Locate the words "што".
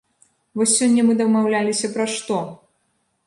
2.15-2.39